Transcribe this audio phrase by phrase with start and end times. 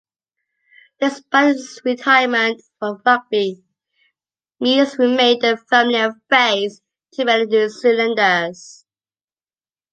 [0.99, 3.63] Despite his retirement from rugby,
[4.59, 6.81] Meads remained a familiar face
[7.13, 8.83] to many New Zealanders.